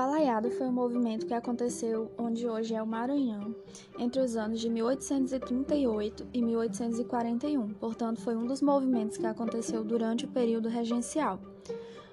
balaiada 0.00 0.50
foi 0.50 0.66
um 0.66 0.72
movimento 0.72 1.26
que 1.26 1.34
aconteceu 1.34 2.10
onde 2.16 2.48
hoje 2.48 2.74
é 2.74 2.82
o 2.82 2.86
Maranhão, 2.86 3.54
entre 3.98 4.22
os 4.22 4.34
anos 4.34 4.58
de 4.58 4.70
1838 4.70 6.26
e 6.32 6.40
1841, 6.40 7.74
portanto, 7.74 8.18
foi 8.22 8.34
um 8.34 8.46
dos 8.46 8.62
movimentos 8.62 9.18
que 9.18 9.26
aconteceu 9.26 9.84
durante 9.84 10.24
o 10.24 10.28
período 10.28 10.70
regencial. 10.70 11.38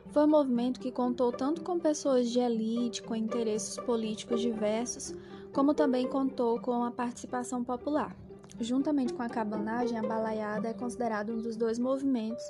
Foi 0.07 0.25
um 0.25 0.27
movimento 0.27 0.81
que 0.81 0.91
contou 0.91 1.31
tanto 1.31 1.61
com 1.61 1.79
pessoas 1.79 2.29
de 2.29 2.41
elite, 2.41 3.01
com 3.01 3.15
interesses 3.15 3.77
políticos 3.77 4.41
diversos, 4.41 5.15
como 5.53 5.73
também 5.73 6.05
contou 6.07 6.59
com 6.59 6.83
a 6.83 6.91
participação 6.91 7.63
popular. 7.63 8.13
Juntamente 8.59 9.13
com 9.13 9.23
a 9.23 9.29
cabanagem, 9.29 9.97
a 9.97 10.03
balaiada 10.03 10.67
é 10.67 10.73
considerado 10.73 11.31
um 11.31 11.37
dos 11.37 11.55
dois 11.55 11.79
movimentos 11.79 12.43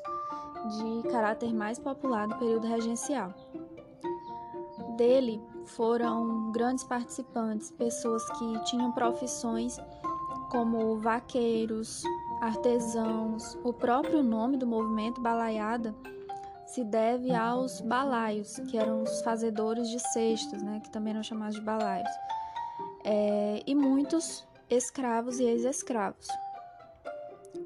de 0.80 1.10
caráter 1.12 1.54
mais 1.54 1.78
popular 1.78 2.28
do 2.28 2.40
período 2.40 2.66
regencial 2.66 3.36
dele 4.98 5.42
foram 5.66 6.52
grandes 6.52 6.84
participantes, 6.84 7.72
pessoas 7.72 8.28
que 8.32 8.66
tinham 8.66 8.92
profissões 8.92 9.78
como 10.52 10.98
vaqueiros, 10.98 12.04
artesãos. 12.42 13.58
O 13.64 13.72
próprio 13.72 14.24
nome 14.24 14.58
do 14.58 14.66
movimento 14.66 15.22
balaiada 15.22 15.96
se 16.66 16.84
deve 16.84 17.34
aos 17.34 17.80
balaios, 17.80 18.58
que 18.70 18.78
eram 18.78 19.04
os 19.04 19.22
fazedores 19.22 19.90
de 19.90 20.00
cestos, 20.12 20.62
né, 20.62 20.82
que 20.84 20.90
também 20.90 21.14
eram 21.14 21.24
chamados 21.24 21.56
de 21.56 21.62
balaios, 21.62 22.10
é, 23.06 23.64
e 23.66 23.74
muitos 23.74 24.46
escravos 24.70 25.40
e 25.40 25.46
ex-escravos. 25.46 26.28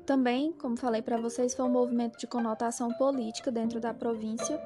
Também, 0.05 0.51
como 0.53 0.77
falei 0.77 1.01
para 1.01 1.17
vocês, 1.17 1.53
foi 1.55 1.65
um 1.65 1.69
movimento 1.69 2.17
de 2.19 2.27
conotação 2.27 2.93
política 2.93 3.51
dentro 3.51 3.79
da 3.79 3.93
província 3.93 4.59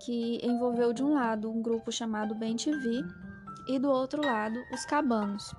que 0.00 0.40
envolveu 0.42 0.92
de 0.92 1.02
um 1.02 1.14
lado 1.14 1.50
um 1.50 1.60
grupo 1.62 1.92
chamado 1.92 2.34
Bem 2.34 2.56
TV 2.56 3.04
e 3.68 3.78
do 3.78 3.90
outro 3.90 4.24
lado 4.24 4.58
os 4.72 4.84
cabanos. 4.84 5.54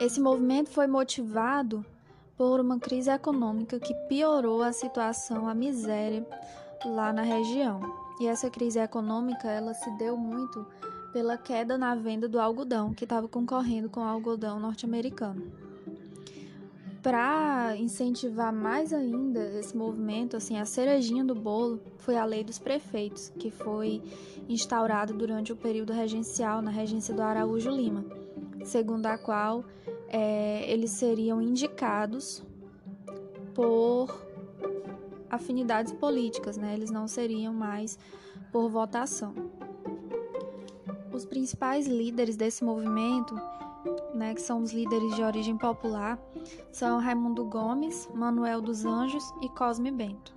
Esse 0.00 0.20
movimento 0.20 0.70
foi 0.70 0.86
motivado 0.86 1.84
por 2.36 2.60
uma 2.60 2.78
crise 2.78 3.10
econômica 3.10 3.78
que 3.78 3.94
piorou 4.08 4.62
a 4.62 4.72
situação, 4.72 5.48
a 5.48 5.54
miséria 5.54 6.26
lá 6.84 7.12
na 7.12 7.22
região. 7.22 7.80
E 8.20 8.26
essa 8.26 8.50
crise 8.50 8.78
econômica 8.78 9.48
ela 9.48 9.72
se 9.72 9.90
deu 9.92 10.16
muito 10.16 10.66
pela 11.12 11.38
queda 11.38 11.78
na 11.78 11.94
venda 11.94 12.28
do 12.28 12.40
algodão, 12.40 12.92
que 12.92 13.04
estava 13.04 13.28
concorrendo 13.28 13.88
com 13.88 14.00
o 14.00 14.04
algodão 14.04 14.58
norte-americano 14.58 15.63
para 17.04 17.76
incentivar 17.76 18.50
mais 18.50 18.90
ainda 18.90 19.38
esse 19.58 19.76
movimento, 19.76 20.38
assim, 20.38 20.58
a 20.58 20.64
cerejinha 20.64 21.22
do 21.22 21.34
bolo 21.34 21.78
foi 21.98 22.16
a 22.16 22.24
lei 22.24 22.42
dos 22.42 22.58
prefeitos, 22.58 23.30
que 23.38 23.50
foi 23.50 24.02
instaurada 24.48 25.12
durante 25.12 25.52
o 25.52 25.56
período 25.56 25.92
regencial 25.92 26.62
na 26.62 26.70
regência 26.70 27.12
do 27.12 27.20
Araújo 27.20 27.70
Lima, 27.70 28.06
segundo 28.64 29.04
a 29.04 29.18
qual 29.18 29.66
é, 30.08 30.64
eles 30.66 30.92
seriam 30.92 31.42
indicados 31.42 32.42
por 33.54 34.08
afinidades 35.28 35.92
políticas, 35.92 36.56
né? 36.56 36.72
Eles 36.72 36.90
não 36.90 37.06
seriam 37.06 37.52
mais 37.52 37.98
por 38.50 38.70
votação. 38.70 39.34
Os 41.12 41.26
principais 41.26 41.86
líderes 41.86 42.34
desse 42.34 42.64
movimento 42.64 43.38
né, 44.14 44.34
que 44.34 44.40
são 44.40 44.62
os 44.62 44.72
líderes 44.72 45.14
de 45.14 45.22
origem 45.22 45.56
popular, 45.56 46.18
são 46.72 46.98
Raimundo 46.98 47.44
Gomes, 47.44 48.08
Manuel 48.14 48.60
dos 48.60 48.84
Anjos 48.84 49.24
e 49.42 49.48
Cosme 49.48 49.90
Bento. 49.90 50.34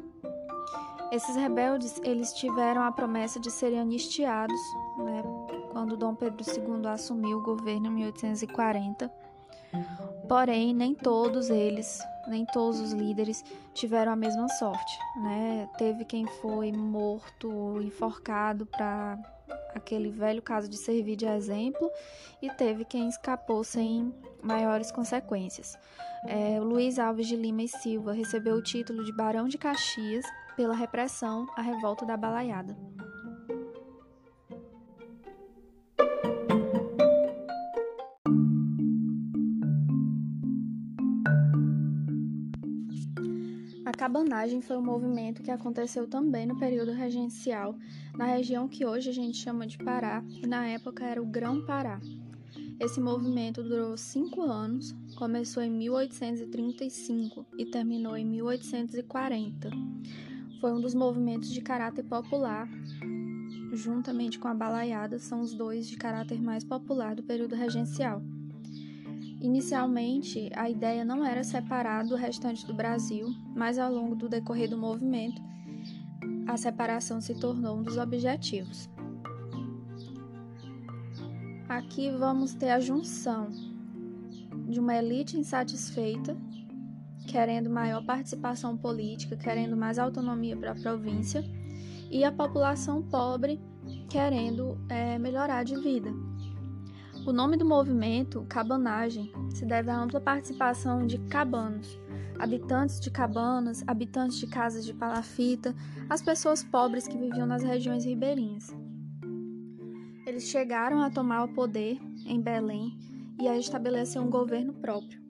Esses 1.12 1.36
rebeldes, 1.36 2.02
eles 2.04 2.34
tiveram 2.34 2.84
a 2.84 2.92
promessa 2.92 3.40
de 3.40 3.50
serem 3.50 3.80
anistiados, 3.80 4.60
né, 4.98 5.24
quando 5.72 5.96
Dom 5.96 6.16
Pedro 6.16 6.44
II 6.44 6.88
assumiu 6.88 7.38
o 7.38 7.44
governo 7.44 7.88
em 7.88 7.92
1840. 7.92 9.12
Porém, 10.28 10.74
nem 10.74 10.94
todos 10.94 11.50
eles, 11.50 12.02
nem 12.28 12.46
todos 12.46 12.80
os 12.80 12.92
líderes 12.92 13.44
tiveram 13.74 14.12
a 14.12 14.16
mesma 14.16 14.48
sorte, 14.50 15.00
né? 15.22 15.70
Teve 15.78 16.06
quem 16.06 16.26
foi 16.26 16.72
morto, 16.72 17.82
enforcado 17.82 18.66
para 18.66 19.18
aquele 19.74 20.10
velho 20.10 20.42
caso 20.42 20.68
de 20.68 20.78
servir 20.78 21.16
de 21.16 21.26
exemplo, 21.26 21.90
e 22.42 22.50
teve 22.50 22.84
quem 22.84 23.08
escapou 23.08 23.64
sem 23.64 24.14
maiores 24.42 24.92
consequências. 24.92 25.78
É, 26.26 26.60
Luiz 26.60 27.00
Alves 27.00 27.28
de 27.28 27.36
Lima 27.36 27.64
e 27.64 27.68
Silva 27.68 28.12
recebeu 28.12 28.56
o 28.56 28.62
título 28.62 29.04
de 29.04 29.16
Barão 29.16 29.48
de 29.48 29.58
Caxias 29.58 30.26
pela 30.56 30.76
repressão 30.76 31.46
à 31.56 31.62
revolta 31.62 32.06
da 32.06 32.18
Balaiada. 32.18 32.76
Cabanagem 44.08 44.62
foi 44.62 44.78
um 44.78 44.82
movimento 44.82 45.44
que 45.44 45.52
aconteceu 45.52 46.08
também 46.08 46.46
no 46.46 46.58
período 46.58 46.94
regencial, 46.94 47.76
na 48.16 48.24
região 48.24 48.66
que 48.66 48.86
hoje 48.86 49.10
a 49.10 49.14
gente 49.14 49.38
chama 49.38 49.68
de 49.68 49.78
Pará, 49.78 50.24
e 50.42 50.48
na 50.48 50.66
época 50.66 51.04
era 51.04 51.22
o 51.22 51.26
Grão-Pará. 51.26 52.00
Esse 52.80 53.02
movimento 53.02 53.62
durou 53.62 53.98
cinco 53.98 54.44
anos, 54.44 54.96
começou 55.18 55.62
em 55.62 55.70
1835 55.70 57.46
e 57.58 57.66
terminou 57.66 58.16
em 58.16 58.26
1840. 58.26 59.72
Foi 60.62 60.72
um 60.72 60.80
dos 60.80 60.96
movimentos 60.96 61.50
de 61.50 61.60
caráter 61.60 62.06
popular, 62.06 62.70
juntamente 63.74 64.40
com 64.40 64.48
a 64.48 64.54
balaiada, 64.54 65.20
são 65.20 65.42
os 65.42 65.54
dois 65.54 65.86
de 65.86 65.98
caráter 65.98 66.42
mais 66.42 66.64
popular 66.64 67.14
do 67.14 67.24
período 67.24 67.56
regencial. 67.56 68.24
Inicialmente, 69.40 70.50
a 70.56 70.70
ideia 70.70 71.06
não 71.06 71.24
era 71.24 71.44
separar 71.44 72.04
do 72.04 72.16
restante 72.16 72.66
do 72.66 72.74
Brasil, 72.74 73.28
mas 73.56 73.78
ao 73.78 73.92
longo 73.92 74.16
do 74.16 74.28
decorrer 74.28 74.70
do 74.70 74.78
movimento, 74.78 75.42
a 76.48 76.58
separação 76.58 77.22
se 77.22 77.36
tornou 77.36 77.78
um 77.78 77.84
dos 77.84 77.98
objetivos. 77.98 78.90
Aqui 81.70 82.10
vamos 82.10 82.54
ter 82.54 82.70
a 82.70 82.80
junção 82.80 83.50
de 84.68 84.80
uma 84.80 84.96
elite 84.96 85.38
insatisfeita, 85.38 86.36
querendo 87.28 87.70
maior 87.70 88.04
participação 88.04 88.76
política, 88.76 89.36
querendo 89.36 89.78
mais 89.78 90.00
autonomia 90.00 90.58
para 90.58 90.72
a 90.72 90.76
província, 90.76 91.44
e 92.10 92.24
a 92.24 92.32
população 92.32 93.04
pobre 93.04 93.60
querendo 94.10 94.78
é, 94.90 95.20
melhorar 95.20 95.64
de 95.64 95.76
vida. 95.76 96.10
O 97.28 97.34
nome 97.34 97.58
do 97.58 97.66
movimento, 97.66 98.46
cabanagem, 98.48 99.34
se 99.50 99.66
deve 99.66 99.92
à 99.92 100.00
ampla 100.02 100.22
participação 100.22 101.06
de 101.06 101.18
cabanos, 101.18 102.00
habitantes 102.40 103.02
de 103.02 103.12
cabanas, 103.12 103.84
habitantes 103.86 104.38
de 104.38 104.48
casas 104.48 104.86
de 104.86 104.94
palafita, 104.94 105.76
as 106.10 106.22
pessoas 106.22 106.64
pobres 106.64 107.06
que 107.06 107.18
viviam 107.18 107.46
nas 107.46 107.64
regiões 107.64 108.06
ribeirinhas. 108.06 108.74
Eles 110.26 110.44
chegaram 110.44 111.02
a 111.02 111.10
tomar 111.10 111.44
o 111.44 111.50
poder 111.50 112.00
em 112.26 112.40
Belém 112.40 112.98
e 113.38 113.46
a 113.50 113.58
estabelecer 113.58 114.22
um 114.22 114.30
governo 114.30 114.72
próprio. 114.72 115.22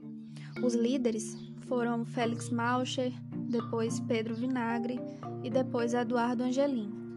Os 0.62 0.76
líderes 0.76 1.36
foram 1.66 2.04
Félix 2.04 2.48
Malcher, 2.48 3.12
depois 3.50 3.98
Pedro 3.98 4.36
Vinagre 4.36 5.00
e 5.42 5.50
depois 5.50 5.94
Eduardo 5.94 6.44
Angelim. 6.44 7.07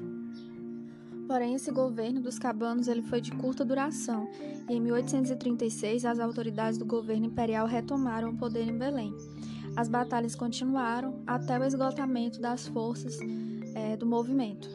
Porém, 1.32 1.56
esse 1.56 1.72
governo 1.72 2.20
dos 2.20 2.38
cabanos 2.38 2.90
ele 2.90 3.02
foi 3.02 3.22
de 3.22 3.32
curta 3.32 3.64
duração 3.64 4.28
e 4.70 4.74
em 4.74 4.82
1836 4.82 6.04
as 6.04 6.20
autoridades 6.20 6.78
do 6.78 6.84
governo 6.84 7.28
imperial 7.28 7.66
retomaram 7.66 8.32
o 8.32 8.38
poder 8.38 8.68
em 8.68 8.78
Belém. 8.78 9.16
As 9.74 9.88
batalhas 9.88 10.36
continuaram 10.36 11.24
até 11.26 11.58
o 11.58 11.64
esgotamento 11.64 12.42
das 12.42 12.68
forças 12.68 13.18
é, 13.74 13.96
do 13.96 14.06
movimento. 14.06 14.70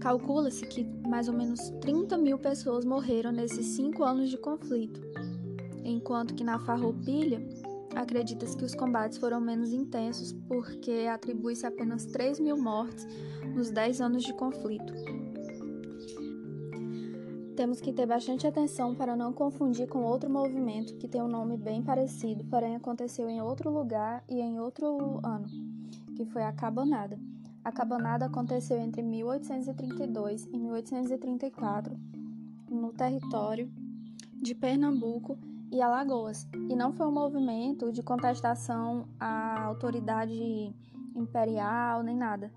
Calcula-se 0.00 0.66
que 0.66 0.84
mais 1.08 1.28
ou 1.28 1.34
menos 1.34 1.70
30 1.80 2.18
mil 2.18 2.38
pessoas 2.38 2.84
morreram 2.84 3.32
nesses 3.32 3.64
cinco 3.68 4.04
anos 4.04 4.28
de 4.28 4.36
conflito, 4.36 5.00
enquanto 5.82 6.34
que 6.34 6.44
na 6.44 6.58
Farroupilha 6.58 7.40
acredita-se 7.94 8.56
que 8.56 8.64
os 8.64 8.74
combates 8.74 9.18
foram 9.18 9.40
menos 9.40 9.72
intensos 9.72 10.32
porque 10.48 11.08
atribui-se 11.10 11.66
apenas 11.66 12.06
3 12.06 12.40
mil 12.40 12.56
mortes 12.56 13.06
nos 13.54 13.70
10 13.70 14.00
anos 14.00 14.22
de 14.22 14.32
conflito. 14.34 14.92
Temos 17.56 17.80
que 17.80 17.92
ter 17.92 18.06
bastante 18.06 18.46
atenção 18.46 18.94
para 18.94 19.14
não 19.14 19.32
confundir 19.32 19.86
com 19.86 20.02
outro 20.02 20.30
movimento 20.30 20.96
que 20.96 21.06
tem 21.06 21.20
um 21.20 21.28
nome 21.28 21.58
bem 21.58 21.82
parecido, 21.82 22.44
porém 22.44 22.74
aconteceu 22.74 23.28
em 23.28 23.42
outro 23.42 23.70
lugar 23.70 24.24
e 24.28 24.40
em 24.40 24.58
outro 24.58 25.20
ano, 25.22 25.46
que 26.16 26.24
foi 26.24 26.42
a 26.42 26.52
Cabanada. 26.52 27.18
A 27.62 27.70
Cabanada 27.70 28.24
aconteceu 28.24 28.78
entre 28.78 29.02
1832 29.02 30.46
e 30.46 30.58
1834 30.58 31.94
no 32.70 32.92
território 32.94 33.70
de 34.40 34.54
Pernambuco 34.54 35.36
e 35.70 35.80
Alagoas, 35.80 36.48
e 36.68 36.74
não 36.74 36.92
foi 36.92 37.06
um 37.06 37.12
movimento 37.12 37.92
de 37.92 38.02
contestação 38.02 39.08
à 39.18 39.64
autoridade 39.64 40.74
imperial 41.14 42.02
nem 42.02 42.16
nada. 42.16 42.52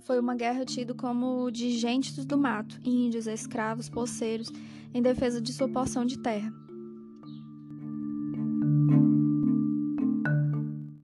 foi 0.00 0.20
uma 0.20 0.34
guerra 0.34 0.64
tida 0.66 0.92
como 0.92 1.50
de 1.50 1.70
gentes 1.78 2.24
do 2.26 2.36
mato, 2.36 2.78
índios, 2.84 3.26
escravos, 3.26 3.88
poceiros, 3.88 4.52
em 4.92 5.00
defesa 5.00 5.40
de 5.40 5.52
sua 5.52 5.68
porção 5.68 6.04
de 6.04 6.18
terra. 6.18 6.52